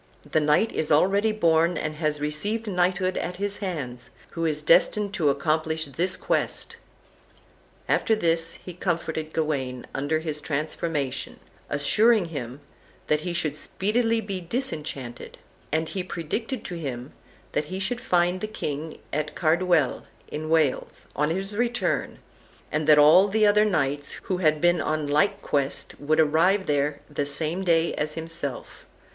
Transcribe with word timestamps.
The 0.31 0.39
knight 0.39 0.71
is 0.71 0.91
already 0.91 1.31
born, 1.31 1.77
and 1.77 1.93
has 1.97 2.19
received 2.19 2.65
knighthood 2.65 3.17
at 3.17 3.35
his 3.35 3.57
hands, 3.57 4.09
who 4.31 4.45
is 4.47 4.63
destined 4.63 5.13
to 5.13 5.29
accomplish 5.29 5.85
this 5.85 6.17
quest." 6.17 6.75
And 7.87 7.99
after 7.99 8.15
this 8.15 8.53
he 8.65 8.73
comforted 8.73 9.31
Gawain 9.31 9.85
under 9.93 10.17
his 10.17 10.41
transformation, 10.41 11.39
assuring 11.69 12.29
him 12.29 12.61
that 13.05 13.21
he 13.21 13.31
should 13.35 13.55
speedily 13.55 14.21
be 14.21 14.41
disenchanted; 14.41 15.37
and 15.71 15.87
he 15.87 16.03
predicted 16.03 16.65
to 16.65 16.79
him 16.79 17.13
that 17.51 17.65
he 17.65 17.79
should 17.79 18.01
find 18.01 18.41
the 18.41 18.47
king 18.47 18.97
at 19.13 19.35
Carduel, 19.35 20.07
in 20.29 20.49
Wales, 20.49 21.05
on 21.15 21.29
his 21.29 21.53
return, 21.53 22.17
and 22.71 22.87
that 22.87 22.97
all 22.97 23.27
the 23.27 23.45
other 23.45 23.65
knights 23.65 24.13
who 24.23 24.37
had 24.37 24.59
been 24.59 24.81
on 24.81 25.05
like 25.05 25.43
quest 25.43 25.99
would 25.99 26.19
arrive 26.19 26.65
there 26.65 27.01
the 27.07 27.23
same 27.27 27.63
day 27.63 27.93
as 27.93 28.13
himself. 28.13 28.87